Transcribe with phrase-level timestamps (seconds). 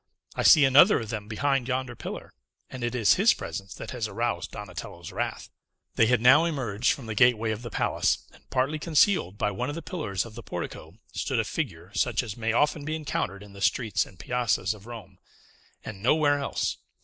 [0.33, 2.33] I see another of them behind yonder pillar;
[2.71, 5.51] and it is his presence that has aroused Donatello's wrath."
[5.93, 9.69] They had now emerged from the gateway of the palace; and partly concealed by one
[9.69, 13.43] of the pillars of the portico stood a figure such as may often be encountered
[13.43, 15.19] in the streets and piazzas of Rome,
[15.85, 16.77] and nowhere else.